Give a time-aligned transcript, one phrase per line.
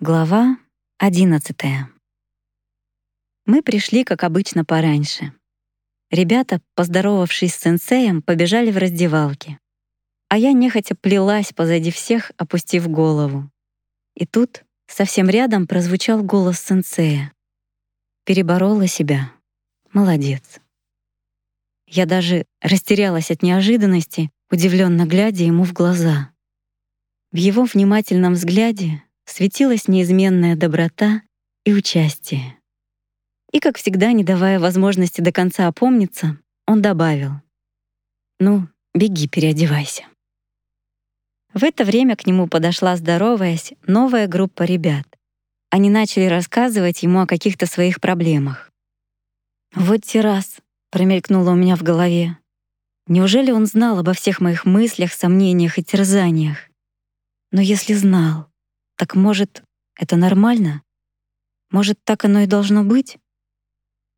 [0.00, 0.58] Глава
[0.98, 1.56] 11.
[3.46, 5.32] Мы пришли, как обычно, пораньше.
[6.10, 9.60] Ребята, поздоровавшись с сенсеем, побежали в раздевалки.
[10.28, 13.48] А я нехотя плелась позади всех, опустив голову.
[14.16, 17.32] И тут совсем рядом прозвучал голос сенсея.
[18.24, 19.30] Переборола себя.
[19.92, 20.60] Молодец.
[21.86, 26.32] Я даже растерялась от неожиданности, удивленно глядя ему в глаза.
[27.30, 31.22] В его внимательном взгляде светилась неизменная доброта
[31.64, 32.58] и участие.
[33.52, 37.32] И, как всегда, не давая возможности до конца опомниться, он добавил.
[38.40, 40.04] «Ну, беги, переодевайся».
[41.52, 45.06] В это время к нему подошла, здороваясь, новая группа ребят.
[45.70, 48.72] Они начали рассказывать ему о каких-то своих проблемах.
[49.74, 50.56] «Вот террас»,—
[50.90, 52.38] промелькнуло у меня в голове.
[53.06, 56.58] Неужели он знал обо всех моих мыслях, сомнениях и терзаниях?
[57.52, 58.48] Но если знал,
[58.96, 59.62] так может,
[59.96, 60.82] это нормально?
[61.70, 63.18] Может, так оно и должно быть?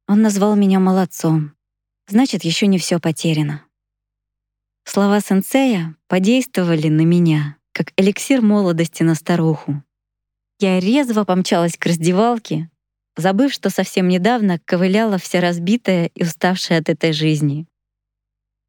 [0.09, 1.55] Он назвал меня молодцом.
[2.07, 3.65] Значит, еще не все потеряно.
[4.85, 9.83] Слова сенсея подействовали на меня, как эликсир молодости на старуху.
[10.61, 12.71] Я резво помчалась к раздевалке,
[13.17, 17.67] забыв, что совсем недавно ковыляла вся разбитая и уставшая от этой жизни.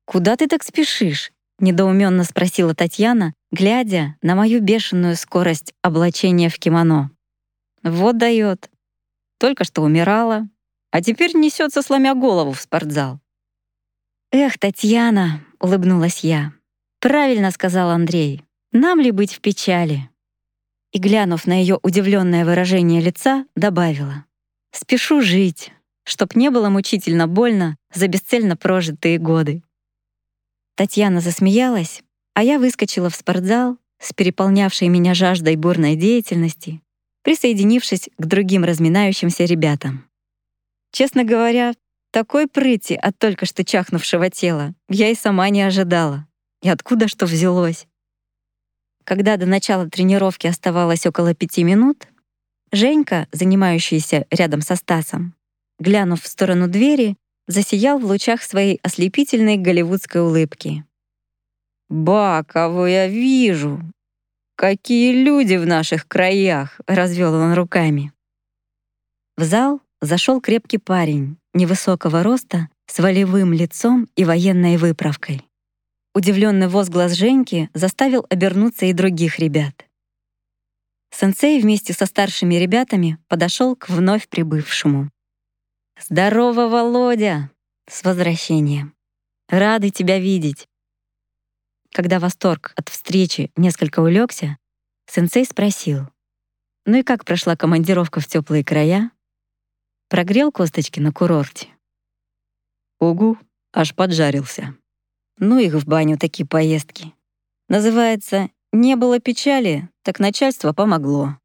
[0.06, 7.12] «Куда ты так спешишь?»— недоуменно спросила Татьяна, глядя на мою бешеную скорость облачения в кимоно.
[7.84, 8.70] Вот дает.
[9.40, 10.48] Только что умирала,
[10.92, 13.20] а теперь несется, сломя голову в спортзал.
[14.32, 16.54] «Эх, Татьяна!»— улыбнулась я.
[17.00, 18.44] «Правильно сказал Андрей.
[18.72, 20.10] Нам ли быть в печали?»
[20.92, 24.26] И, глянув на ее удивленное выражение лица, добавила.
[24.72, 25.72] «Спешу жить,
[26.04, 29.62] чтоб не было мучительно больно за бесцельно прожитые годы».
[30.76, 32.04] Татьяна засмеялась,
[32.38, 36.84] а я выскочила в спортзал с переполнявшей меня жаждой бурной деятельности,
[37.24, 40.08] присоединившись к другим разминающимся ребятам.
[40.92, 41.74] Честно говоря,
[42.12, 46.28] такой прыти от только что чахнувшего тела я и сама не ожидала.
[46.62, 47.88] И откуда что взялось?
[49.04, 52.08] Когда до начала тренировки оставалось около пяти минут,
[52.72, 55.34] Женька, занимающийся рядом со Стасом,
[55.80, 57.18] глянув в сторону двери,
[57.48, 60.87] засиял в лучах своей ослепительной голливудской улыбки.
[61.90, 63.82] «Ба, кого я вижу!
[64.56, 68.12] Какие люди в наших краях!»— развел он руками.
[69.38, 75.46] В зал зашел крепкий парень, невысокого роста, с волевым лицом и военной выправкой.
[76.14, 79.86] Удивленный возглас Женьки заставил обернуться и других ребят.
[81.12, 85.10] Сенсей вместе со старшими ребятами подошел к вновь прибывшему.
[86.00, 87.52] «Здорово, Володя!
[87.90, 88.94] С возвращением!
[89.48, 90.68] Рады тебя видеть!»
[91.98, 94.60] Когда восторг от встречи несколько улегся,
[95.08, 96.08] сенсей спросил,
[96.86, 99.10] «Ну и как прошла командировка в теплые края?»
[100.08, 101.70] Прогрел косточки на курорте.
[103.00, 103.40] Угу,
[103.74, 104.76] аж поджарился.
[105.40, 107.16] Ну их в баню такие поездки.
[107.68, 111.40] Называется «Не было печали, так начальство помогло».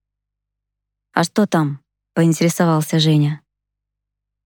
[1.14, 1.82] «А что там?»—
[2.14, 3.40] поинтересовался Женя.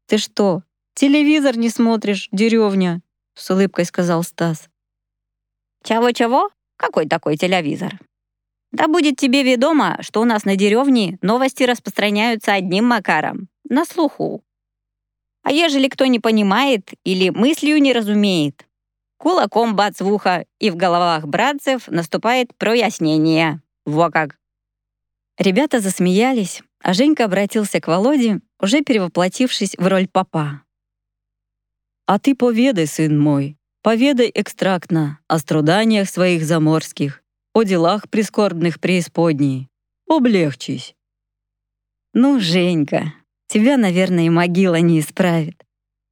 [0.06, 0.62] «Ты что,
[0.94, 3.02] телевизор не смотришь, деревня?»—
[3.34, 4.68] с улыбкой сказал Стас.
[5.86, 6.50] Чего-чего?
[6.76, 8.00] Какой такой телевизор?
[8.72, 14.42] Да будет тебе ведомо, что у нас на деревне новости распространяются одним макаром, на слуху.
[15.44, 18.66] А ежели кто не понимает или мыслью не разумеет,
[19.16, 23.62] кулаком бац в ухо, и в головах братцев наступает прояснение.
[23.84, 24.38] Во как!
[25.38, 30.62] Ребята засмеялись, а Женька обратился к Володе, уже перевоплотившись в роль папа.
[32.06, 37.22] «А ты поведай, сын мой, Поведай экстрактно о страданиях своих заморских,
[37.54, 39.68] о делах прискорбных преисподней.
[40.08, 40.96] Облегчись.
[42.12, 43.14] «Ну, Женька,
[43.46, 45.64] тебя, наверное, и могила не исправит»,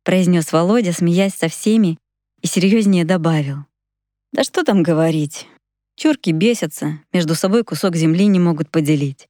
[0.04, 1.98] произнес Володя, смеясь со всеми,
[2.42, 3.66] и серьезнее добавил.
[4.32, 5.48] «Да что там говорить?
[5.96, 9.26] Чурки бесятся, между собой кусок земли не могут поделить.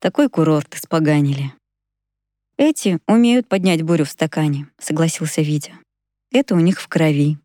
[0.00, 1.52] Такой курорт испоганили».
[2.56, 5.74] «Эти умеют поднять бурю в стакане»,— согласился Витя.
[6.32, 7.38] «Это у них в крови».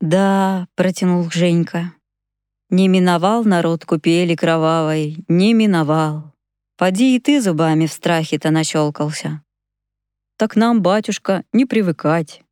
[0.00, 1.92] «Да»,— протянул Женька.
[2.70, 6.34] «Не миновал народ купели кровавой, не миновал.
[6.76, 9.42] Поди и ты зубами в страхе-то нащелкался».
[10.36, 12.42] «Так нам, батюшка, не привыкать.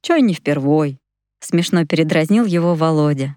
[0.00, 0.98] Чай не впервой»,—
[1.40, 3.36] смешно передразнил его Володя.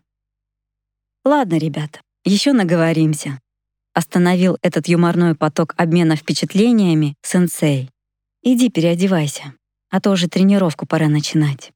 [1.26, 3.42] «Ладно, ребята, еще наговоримся»,—
[3.94, 7.90] остановил этот юморной поток обмена впечатлениями сенсей.
[8.44, 9.56] «Иди переодевайся,
[9.90, 11.74] а то уже тренировку пора начинать».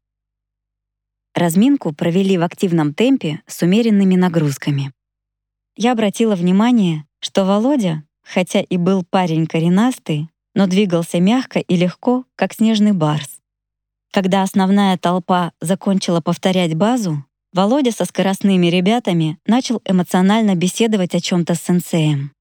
[1.36, 4.92] Разминку провели в активном темпе с умеренными нагрузками.
[5.75, 12.25] Я обратила внимание, что Володя хотя и был парень коренастый, но двигался мягко и легко,
[12.36, 13.39] как снежный барс.
[14.12, 21.45] Когда основная толпа закончила повторять базу, Володя со скоростными ребятами начал эмоционально беседовать о чем
[21.45, 22.31] то с сенсеем.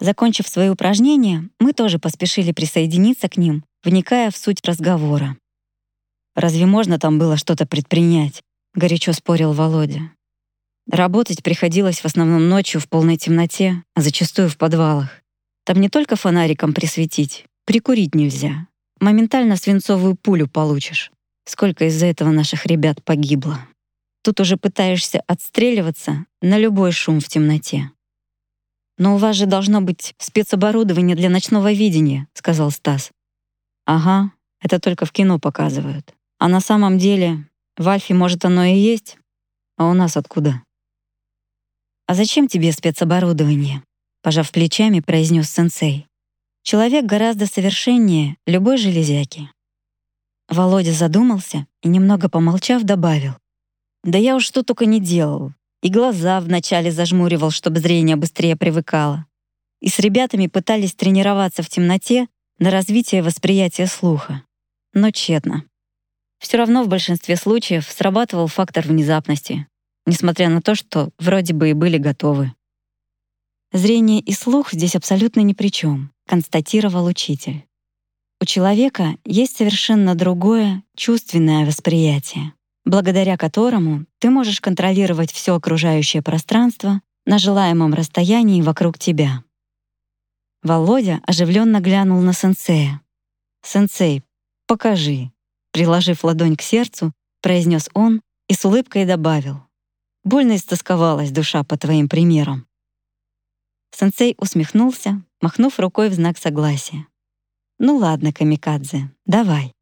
[0.00, 5.36] Закончив свои упражнения, мы тоже поспешили присоединиться к ним, вникая в суть разговора.
[6.36, 8.42] «Разве можно там было что-то предпринять?»—
[8.74, 10.12] горячо спорил Володя.
[10.88, 15.22] Работать приходилось в основном ночью в полной темноте, а зачастую в подвалах.
[15.64, 18.68] Там не только фонариком присветить, прикурить нельзя.
[19.00, 21.10] Моментально свинцовую пулю получишь.
[21.44, 23.58] Сколько из-за этого наших ребят погибло.
[24.22, 27.90] Тут уже пытаешься отстреливаться на любой шум в темноте.
[28.98, 33.10] «Но у вас же должно быть спецоборудование для ночного видения»,— сказал Стас.
[33.86, 36.15] «Ага, это только в кино показывают.
[36.38, 39.18] А на самом деле в Альфе, может, оно и есть,
[39.76, 40.62] а у нас откуда?»
[42.06, 43.82] «А зачем тебе спецоборудование?»—
[44.22, 46.06] пожав плечами, произнес сенсей.
[46.62, 49.50] «Человек гораздо совершеннее любой железяки».
[50.48, 53.34] Володя задумался и, немного помолчав, добавил.
[54.06, 55.52] Да я уж что только не делал.
[55.82, 59.26] И глаза вначале зажмуривал, чтобы зрение быстрее привыкало.
[59.80, 62.28] И с ребятами пытались тренироваться в темноте
[62.60, 64.42] на развитие восприятия слуха.
[64.94, 65.64] Но тщетно.
[66.38, 69.66] Все равно в большинстве случаев срабатывал фактор внезапности,
[70.06, 72.52] несмотря на то, что вроде бы и были готовы.
[73.72, 77.66] Зрение и слух здесь абсолютно ни при чем, констатировал учитель.
[78.40, 82.52] У человека есть совершенно другое чувственное восприятие
[82.86, 89.42] благодаря которому ты можешь контролировать все окружающее пространство на желаемом расстоянии вокруг тебя.
[90.62, 93.02] Володя оживленно глянул на сенсея.
[93.62, 94.22] «Сенсей,
[94.66, 95.32] покажи»,
[95.76, 97.12] приложив ладонь к сердцу,
[97.42, 99.60] произнес он и с улыбкой добавил.
[100.24, 102.66] «Больно истосковалась душа по твоим примерам».
[103.90, 107.06] Сенсей усмехнулся, махнув рукой в знак согласия.
[107.78, 109.74] «Ну ладно, камикадзе, давай».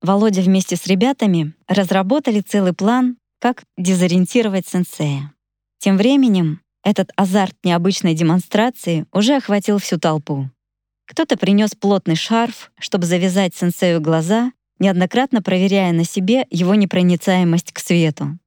[0.00, 5.34] Володя вместе с ребятами разработали целый план, как дезориентировать сенсея.
[5.80, 10.48] Тем временем этот азарт необычной демонстрации уже охватил всю толпу.
[11.04, 17.78] Кто-то принес плотный шарф, чтобы завязать сенсею глаза, неоднократно проверяя на себе его непроницаемость к
[17.78, 18.38] свету.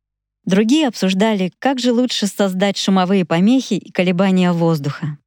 [0.43, 5.17] Другие обсуждали, как же лучше создать шумовые помехи и колебания воздуха.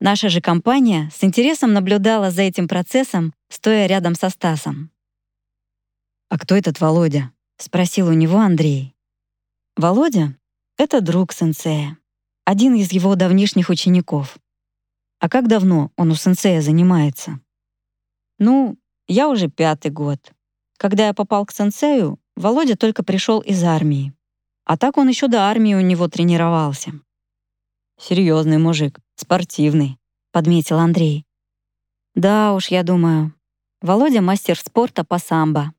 [0.00, 4.90] Наша же компания с интересом наблюдала за этим процессом, стоя рядом со Стасом.
[6.28, 8.94] «А кто этот Володя?»— спросил у него Андрей.
[9.76, 10.36] «Володя—
[10.78, 11.96] это друг сенсея,
[12.44, 14.36] один из его давнишних учеников.
[15.20, 17.40] А как давно он у сенсея занимается?»
[18.38, 20.32] «Ну, я уже пятый год.
[20.80, 24.14] Когда я попал к сенсею, Володя только пришел из армии.
[24.64, 26.92] А так он еще до армии у него тренировался.
[28.00, 29.98] Серьезный мужик, спортивный,
[30.32, 31.26] подметил Андрей.
[32.14, 33.34] Да уж, я думаю.
[33.82, 35.74] Володя мастер спорта по самбо.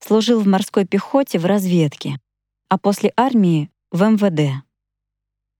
[0.00, 2.20] Служил в морской пехоте в разведке,
[2.68, 4.62] а после армии— в МВД.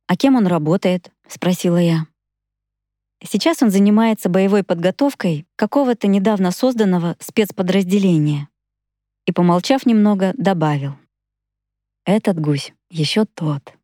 [0.07, 2.07] «А кем он работает?»— спросила я.
[3.25, 8.51] Сейчас он занимается боевой подготовкой какого-то недавно созданного спецподразделения.
[9.27, 10.95] И, помолчав немного, добавил.
[12.05, 13.75] Этот гусь еще тот.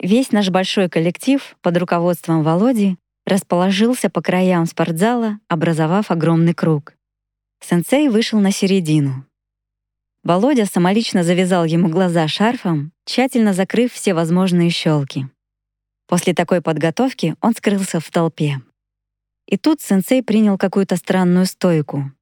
[0.00, 2.96] Весь наш большой коллектив под руководством Володи
[3.26, 6.94] расположился по краям спортзала, образовав огромный круг.
[7.60, 9.26] Сенсей вышел на середину.
[10.22, 15.26] Володя самолично завязал ему глаза шарфом, тщательно закрыв все возможные щелки.
[16.06, 18.60] После такой подготовки он скрылся в толпе.
[19.46, 22.12] И тут сенсей принял какую-то странную стойку.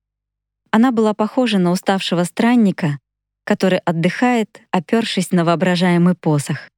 [0.76, 2.98] Она была похожа на уставшего странника,
[3.44, 6.68] который отдыхает, опёршись на воображаемый посох.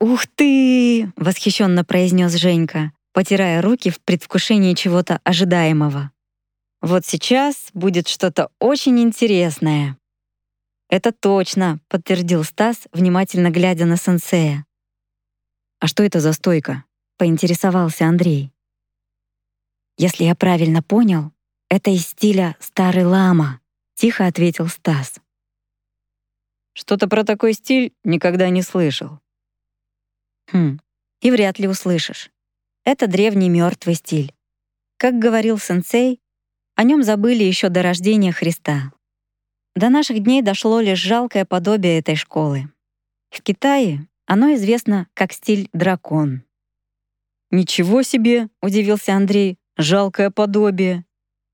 [0.00, 6.10] «Ух ты!»— восхищенно произнес Женька, потирая руки в предвкушении чего-то ожидаемого.
[6.80, 9.98] Вот сейчас будет что-то очень интересное.
[10.88, 14.64] Это точно, подтвердил Стас, внимательно глядя на сенсея.
[15.80, 16.84] А что это за стойка?
[17.18, 18.50] поинтересовался Андрей.
[19.98, 21.34] Если я правильно понял,
[21.70, 23.60] это из стиля старый лама,
[23.94, 25.20] тихо ответил Стас.
[26.74, 29.20] Что-то про такой стиль никогда не слышал.
[30.52, 30.80] Хм,
[31.20, 32.30] и вряд ли услышишь.
[32.84, 34.34] Это древний мертвый стиль.
[34.96, 36.20] Как говорил сенсей,
[36.74, 38.92] о нем забыли еще до рождения Христа.
[39.76, 42.68] До наших дней дошло лишь жалкое подобие этой школы.
[43.30, 46.42] В Китае оно известно как стиль дракон.
[47.52, 49.56] «Ничего себе!»— удивился Андрей.
[49.76, 51.04] «Жалкое подобие.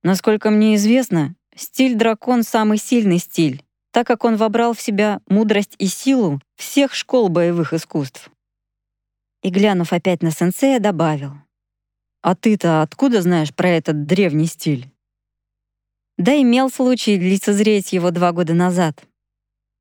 [0.03, 3.63] Насколько мне известно, стиль дракон— самый сильный стиль,
[3.93, 8.31] так как он вобрал в себя мудрость и силу всех школ боевых искусств.
[9.43, 11.33] и, глянув опять на сенсея, добавил.
[12.21, 14.91] «А ты-то откуда знаешь про этот древний стиль?»
[16.19, 19.05] Да имел случай лицезреть его два года назад.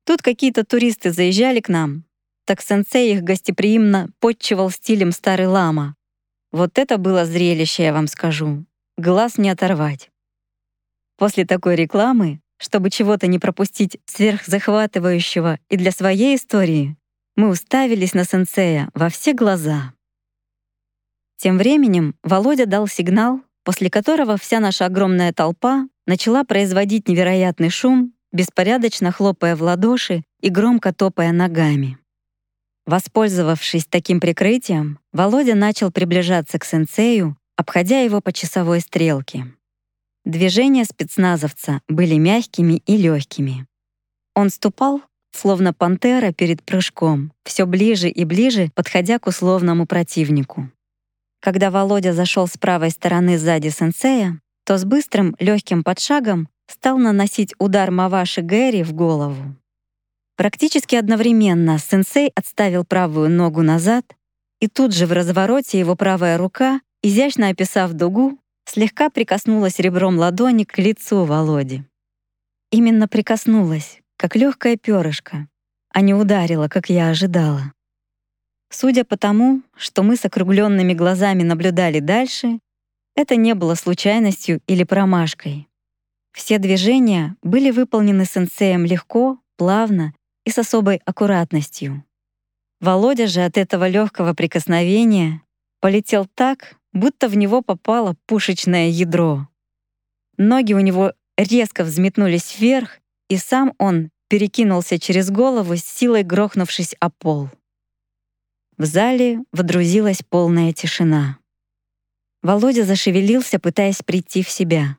[0.04, 2.04] Тут какие-то туристы заезжали к нам,
[2.44, 5.96] так сенсей их гостеприимно подчивал стилем старый лама.
[6.52, 8.64] Вот это было зрелище, я вам скажу.
[8.98, 10.10] Глаз не оторвать.
[11.18, 16.96] После такой рекламы, чтобы чего-то не пропустить сверхзахватывающего и для своей истории,
[17.36, 19.92] мы уставились на сенсея во все глаза.
[21.36, 28.14] Тем временем Володя дал сигнал, после которого вся наша огромная толпа начала производить невероятный шум,
[28.32, 31.98] беспорядочно хлопая в ладоши и громко топая ногами.
[32.86, 39.46] Воспользовавшись таким прикрытием, Володя начал приближаться к сенсею, обходя его по часовой стрелке.
[40.24, 43.66] Движения спецназовца были мягкими и легкими.
[44.34, 50.70] Он ступал, словно пантера перед прыжком, все ближе и ближе, подходя к условному противнику.
[51.40, 57.54] Когда Володя зашел с правой стороны сзади сенсея, то с быстрым, легким подшагом стал наносить
[57.58, 59.54] удар Маваши Гэри в голову.
[60.36, 64.04] Практически одновременно сенсей отставил правую ногу назад,
[64.60, 70.64] и тут же в развороте его правая рука, изящно описав дугу, слегка прикоснулась ребром ладони
[70.64, 71.84] к лицу Володи.
[72.72, 75.48] Именно прикоснулась, как легкое перышко,
[75.90, 77.72] а не ударила, как я ожидала.
[78.70, 82.58] Судя по тому, что мы с округленными глазами наблюдали дальше,
[83.14, 85.68] это не было случайностью или промашкой.
[86.32, 90.12] Все движения были выполнены сенсеем легко, плавно
[90.44, 92.04] и с особой аккуратностью.
[92.80, 95.40] Володя же от этого легкого прикосновения
[95.80, 99.48] полетел так, будто в него попало пушечное ядро.
[100.36, 102.98] Ноги у него резко взметнулись вверх,
[103.28, 107.48] и сам он перекинулся через голову с силой грохнувшись о пол.
[108.76, 111.38] В зале водрузилась полная тишина.
[112.42, 114.98] Володя зашевелился, пытаясь прийти в себя.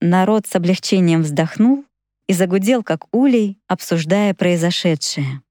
[0.00, 1.84] Народ с облегчением вздохнул
[2.26, 5.42] и загудел, как улей, обсуждая произошедшее.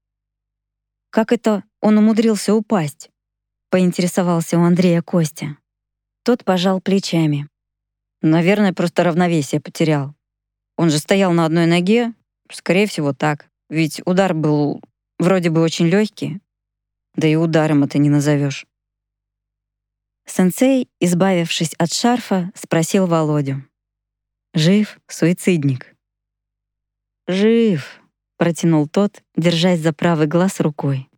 [1.10, 3.10] «Как это он умудрился упасть?»—
[3.70, 5.56] поинтересовался у Андрея Костя.
[6.22, 7.48] Тот пожал плечами.
[8.22, 10.14] «Наверное, просто равновесие потерял.
[10.76, 12.12] Он же стоял на одной ноге,
[12.50, 13.48] скорее всего, так.
[13.68, 14.82] Ведь удар был
[15.18, 16.40] вроде бы очень легкий,
[17.14, 18.66] да и ударом это не назовешь.
[20.26, 23.64] Сенсей, избавившись от шарфа, спросил Володю.
[24.54, 25.94] «Жив, суицидник?»
[27.26, 28.00] «Жив»,—
[28.36, 31.08] протянул тот, держась за правый глаз рукой.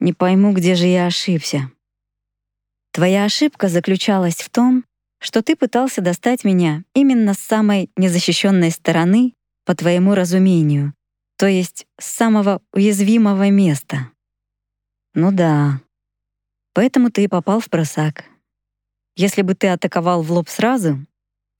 [0.00, 1.70] «Не пойму, где же я ошибся».
[2.98, 4.84] «Твоя ошибка заключалась в том,
[5.20, 10.94] что ты пытался достать меня именно с самой незащищенной стороны, по твоему разумению,
[11.36, 14.10] то есть с самого уязвимого места».
[15.14, 15.80] «Ну да.
[16.74, 18.24] Поэтому ты и попал в просак.
[19.14, 20.98] Если бы ты атаковал в лоб сразу,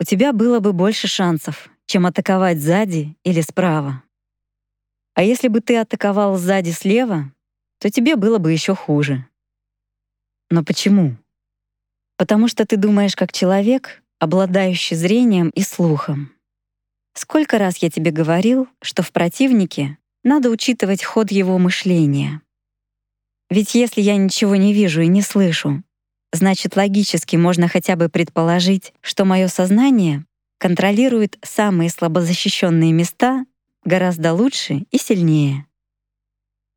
[0.00, 4.02] у тебя было бы больше шансов, чем атаковать сзади или справа.
[5.14, 7.32] А если бы ты атаковал сзади слева,
[7.78, 9.24] то тебе было бы еще хуже.
[10.50, 11.16] Но почему?
[12.18, 16.32] Потому что ты думаешь как человек, обладающий зрением и слухом.
[17.14, 22.42] Сколько раз я тебе говорил, что в противнике надо учитывать ход его мышления.
[23.48, 25.82] Ведь если я ничего не вижу и не слышу,
[26.32, 30.26] значит логически можно хотя бы предположить, что мое сознание
[30.58, 33.46] контролирует самые слабозащищенные места
[33.84, 35.66] гораздо лучше и сильнее.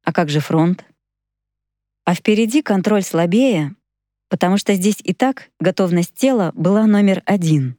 [0.04, 0.86] А как же фронт?
[2.06, 3.76] А впереди контроль слабее,
[4.32, 7.76] потому что здесь и так готовность тела была номер один.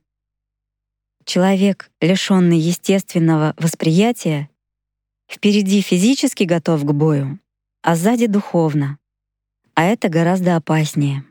[1.25, 4.50] Человек, лишённый естественного восприятия,
[5.26, 7.40] впереди физически готов к бою,
[7.80, 8.99] а сзади духовно.
[9.75, 11.25] А это гораздо опаснее.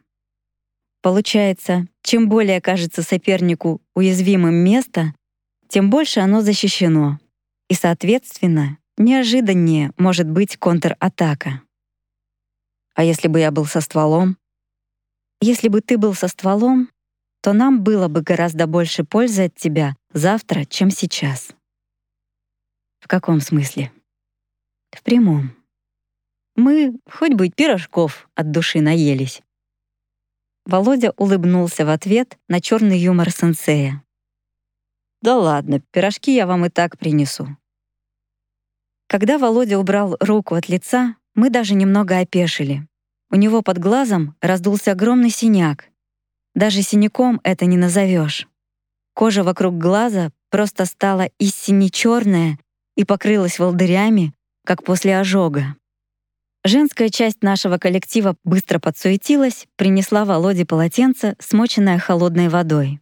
[1.04, 5.14] Получается, чем более кажется сопернику уязвимым место,
[5.68, 7.20] тем больше оно защищено,
[7.70, 11.62] и, соответственно, неожиданнее может быть контратака.
[12.96, 14.41] А если бы я был со стволом?
[15.42, 16.90] Если бы ты был со стволом,
[17.42, 21.50] то нам было бы гораздо больше пользы от тебя завтра, чем сейчас.
[23.00, 23.92] В каком смысле?
[24.92, 25.56] В прямом.
[26.56, 29.42] Мы хоть бы пирожков от души наелись.
[30.66, 34.04] Володя улыбнулся в ответ на черный юмор сенсея.
[35.22, 37.58] «Да ладно, пирожки я вам и так принесу».
[39.08, 42.88] Когда Володя убрал руку от лица, мы даже немного опешили.
[43.32, 45.86] У него под глазом раздулся огромный синяк.
[46.54, 48.50] Даже синяком это не назовешь.
[49.14, 52.60] Кожа вокруг глаза просто стала истинно черная
[52.98, 54.34] и покрылась волдырями,
[54.66, 55.78] как после ожога.
[56.66, 63.00] Женская часть нашего коллектива быстро подсуетилась, принесла Володе полотенце, смоченное холодной водой.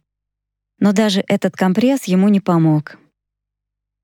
[0.78, 2.96] Но даже этот компресс ему не помог.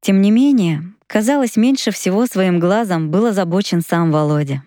[0.03, 4.65] Тем не менее, казалось, меньше всего своим глазом был озабочен сам Володя.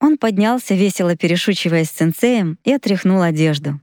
[0.00, 3.80] Он поднялся, весело перешучиваясь с сенсеем, и отряхнул одежду.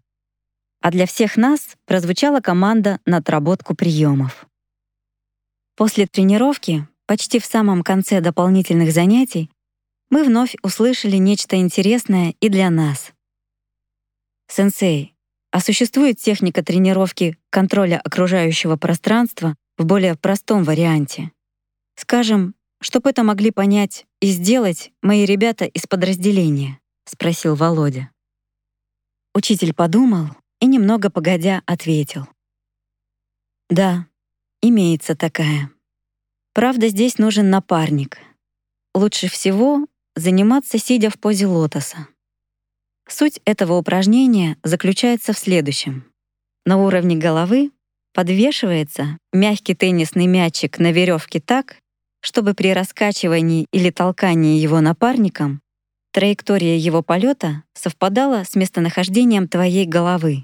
[0.82, 4.48] А для всех нас прозвучала команда на отработку приемов.
[5.76, 9.52] После тренировки, почти в самом конце дополнительных занятий,
[10.10, 13.12] мы вновь услышали нечто интересное и для нас.
[14.48, 15.16] «Сенсей,
[15.52, 21.32] а существует техника тренировки контроля окружающего пространства в более простом варианте?
[21.96, 28.12] Скажем, чтобы это могли понять и сделать мои ребята из подразделения?»— спросил Володя.
[29.34, 30.29] Учитель подумал
[30.60, 32.27] и, немного погодя, ответил.
[33.69, 34.07] «Да,
[34.62, 35.72] имеется такая.
[36.53, 38.17] Правда, здесь нужен напарник.
[38.96, 42.07] Лучше всего заниматься, сидя в позе лотоса.
[43.07, 46.12] Суть этого упражнения заключается в следующем.
[46.65, 47.72] На уровне головы
[48.13, 51.77] подвешивается мягкий теннисный мячик на веревке так,
[52.27, 55.62] чтобы при раскачивании или толкании его напарником
[56.12, 60.43] траектория его полета совпадала с местонахождением твоей головы.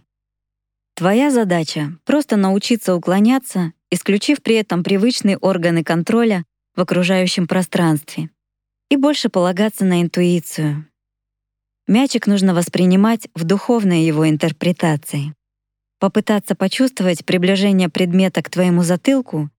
[0.95, 8.29] Твоя задача— просто научиться уклоняться, исключив при этом привычные органы контроля в окружающем пространстве—
[8.89, 10.87] и больше полагаться на интуицию.
[11.87, 15.35] Мячик нужно воспринимать в духовной его интерпретации.
[15.99, 19.49] Попытаться почувствовать приближение предмета к твоему затылку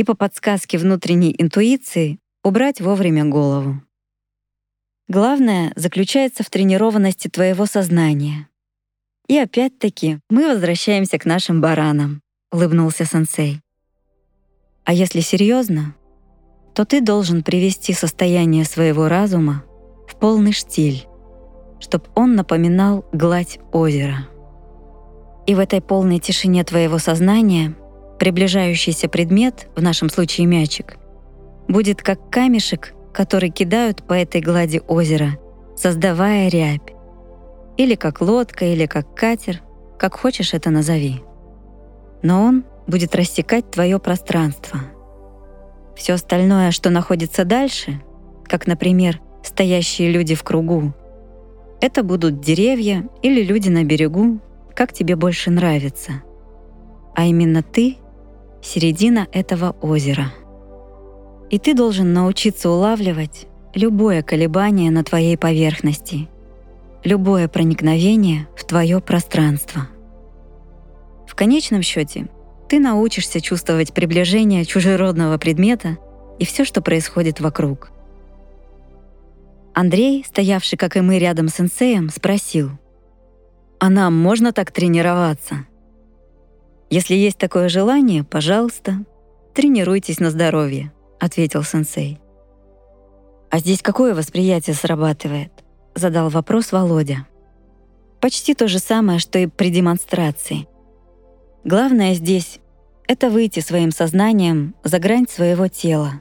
[0.00, 3.82] и по подсказке внутренней интуиции убрать вовремя голову.
[5.08, 8.48] Главное заключается в тренированности твоего сознания.
[9.28, 13.60] И опять-таки мы возвращаемся к нашим баранам, улыбнулся сенсей.
[14.84, 15.94] А если серьезно,
[16.74, 19.64] то ты должен привести состояние своего разума
[20.08, 21.06] в полный штиль,
[21.78, 24.28] чтобы он напоминал гладь озера.
[25.46, 27.74] И в этой полной тишине твоего сознания
[28.20, 30.96] приближающийся предмет, в нашем случае мячик,
[31.66, 35.38] будет как камешек, который кидают по этой глади озера,
[35.76, 36.94] создавая рябь.
[37.76, 39.62] Или как лодка, или как катер,
[39.98, 41.24] как хочешь это назови.
[42.22, 44.78] Но он будет рассекать твое пространство—
[46.00, 48.00] все остальное, что находится дальше,
[48.44, 50.94] как, например, стоящие люди в кругу,
[51.82, 54.40] это будут деревья или люди на берегу,
[54.74, 56.22] как тебе больше нравится.
[57.14, 57.96] А именно ты—
[58.62, 60.32] середина этого озера.
[61.50, 66.28] И ты должен научиться улавливать любое колебание на твоей поверхности,
[67.04, 69.88] любое проникновение в твое пространство.
[71.26, 72.28] В конечном счете—
[72.70, 75.98] ты научишься чувствовать приближение чужеродного предмета
[76.38, 77.90] и все, что происходит вокруг.
[79.74, 82.70] Андрей, стоявший, как и мы, рядом с сенсеем, спросил,
[83.80, 85.66] «А нам можно так тренироваться?»
[86.90, 89.04] «Если есть такое желание, пожалуйста,
[89.54, 92.20] тренируйтесь на здоровье»,— ответил сенсей.
[93.50, 95.52] «А здесь какое восприятие срабатывает?»—
[95.94, 97.26] задал вопрос Володя.
[98.20, 100.66] «Почти то же самое, что и при демонстрации.
[101.64, 102.58] Главное здесь—
[103.06, 106.20] это выйти своим сознанием за грань своего тела.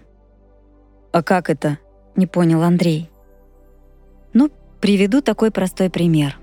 [1.12, 1.78] «А как это?»—
[2.16, 3.10] не понял Андрей.
[4.34, 6.38] Ну, приведу такой простой пример.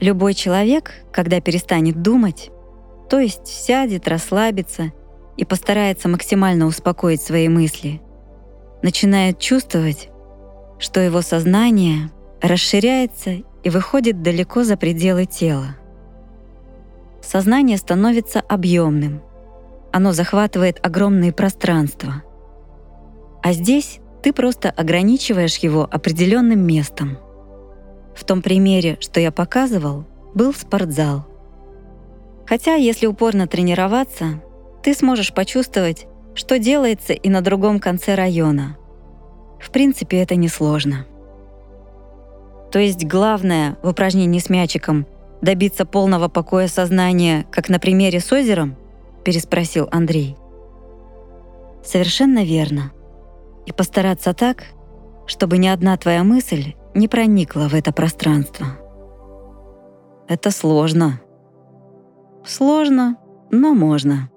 [0.00, 2.50] Любой человек, когда перестанет думать,
[3.08, 4.92] то есть сядет, расслабится
[5.36, 8.00] и постарается максимально успокоить свои мысли,
[8.82, 10.08] начинает чувствовать,
[10.78, 15.76] что его сознание расширяется и выходит далеко за пределы тела
[17.28, 19.22] сознание становится объемным.
[19.92, 22.22] Оно захватывает огромные пространства.
[23.42, 27.18] А здесь ты просто ограничиваешь его определенным местом.
[28.14, 31.27] В том примере, что я показывал, был спортзал.
[32.48, 34.42] Хотя, если упорно тренироваться,
[34.82, 38.78] ты сможешь почувствовать, что делается и на другом конце района.
[39.60, 41.06] В принципе, это несложно.
[42.70, 45.06] То есть главное в упражнении с мячиком—
[45.40, 48.76] Добиться полного покоя сознания, как на примере с озером?
[49.24, 50.36] переспросил Андрей.
[51.84, 52.92] Совершенно верно.
[53.66, 54.64] И постараться так,
[55.26, 58.66] чтобы ни одна твоя мысль не проникла в это пространство.
[60.26, 61.20] Это сложно.
[62.48, 63.18] Сложно,
[63.50, 64.30] но можно.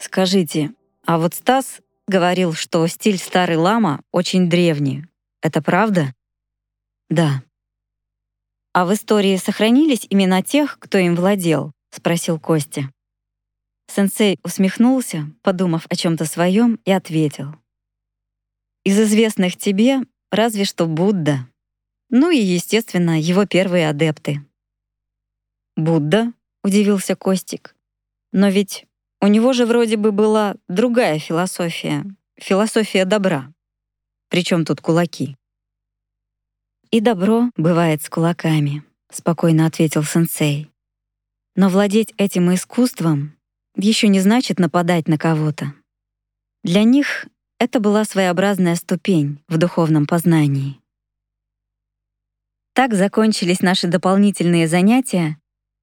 [0.00, 0.72] Скажите,
[1.04, 5.04] а вот Стас говорил, что стиль старый лама очень древний.
[5.42, 6.14] Это правда?
[7.10, 7.42] Да.
[8.72, 12.90] «А в истории сохранились имена тех, кто им владел?»— спросил Костя.
[13.86, 17.56] Сенсей усмехнулся, подумав о чем то своем, и ответил.
[18.84, 21.46] Из известных тебе разве что Будда.
[22.08, 24.42] Ну и, естественно, его первые адепты.
[25.76, 27.74] «Будда?»— удивился Костик.
[28.32, 28.86] «Но ведь
[29.20, 32.04] у него же вроде бы была другая философия,
[32.36, 33.52] философия добра.
[34.28, 35.36] Причем тут кулаки?»
[36.90, 40.70] «И добро бывает с кулаками»,— спокойно ответил сенсей.
[41.56, 43.36] «Но владеть этим искусством
[43.76, 45.74] еще не значит нападать на кого-то.
[46.64, 47.26] Для них
[47.58, 50.80] это была своеобразная ступень в духовном познании.
[52.72, 55.38] Так закончились наши дополнительные занятия,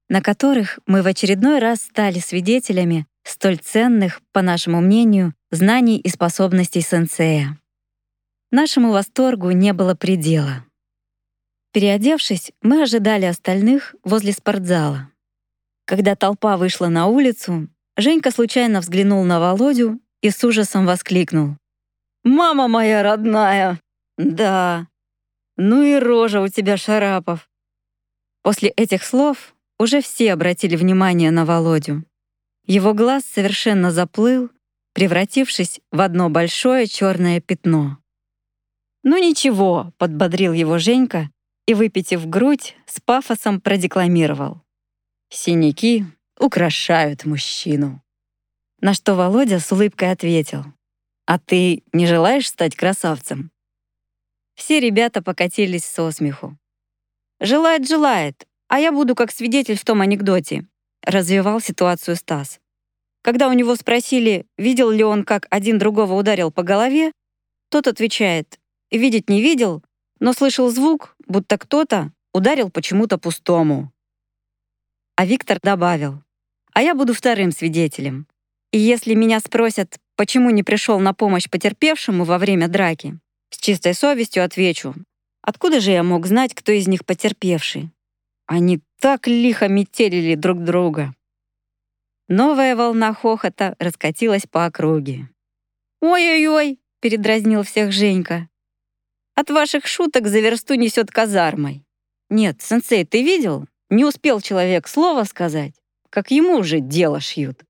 [0.08, 6.08] на которых мы в очередной раз стали свидетелями столь ценных, по нашему мнению, знаний и
[6.08, 7.58] способностей сенсея.
[8.52, 10.64] Нашему восторгу не было предела.
[11.72, 15.10] Переодевшись, мы ожидали остальных возле спортзала.
[15.84, 21.56] Когда толпа вышла на улицу, Женька случайно взглянул на Володю и с ужасом воскликнул.
[22.24, 23.80] «Мама моя родная!»
[24.18, 24.88] «Да,
[25.56, 27.48] ну и рожа у тебя, Шарапов!»
[28.42, 32.04] После этих слов уже все обратили внимание на Володю.
[32.66, 34.50] Его глаз совершенно заплыл,
[34.92, 37.98] превратившись в одно большое черное пятно.
[39.02, 41.30] «Ну ничего»,— подбодрил его Женька
[41.66, 44.62] и, выпитив грудь, с пафосом продекламировал.
[45.28, 46.04] «Синяки
[46.40, 48.02] украшают мужчину».
[48.80, 50.64] На что Володя с улыбкой ответил.
[51.26, 53.50] «А ты не желаешь стать красавцем?»
[54.54, 56.56] Все ребята покатились со смеху.
[57.40, 60.66] «Желает, желает, а я буду как свидетель в том анекдоте»,
[61.02, 62.60] развивал ситуацию Стас.
[63.22, 67.12] Когда у него спросили, видел ли он, как один другого ударил по голове,
[67.70, 69.82] тот отвечает, видеть не видел,
[70.20, 73.92] но слышал звук, будто кто-то ударил почему-то пустому.
[75.16, 76.22] А Виктор добавил,
[76.72, 78.26] а я буду вторым свидетелем.
[78.70, 83.18] И если меня спросят, почему не пришел на помощь потерпевшему во время драки,
[83.50, 84.94] с чистой совестью отвечу,
[85.40, 87.90] откуда же я мог знать, кто из них потерпевший?
[88.46, 91.14] Они так лихо метелили друг друга.
[92.28, 95.28] Новая волна хохота раскатилась по округе.
[96.00, 98.48] «Ой-ой-ой!»— передразнил всех Женька.
[99.34, 101.84] «От ваших шуток за версту несет казармой.
[102.30, 103.66] Нет, сенсей, ты видел?
[103.90, 105.74] Не успел человек слова сказать,
[106.10, 107.65] как ему уже дело шьют».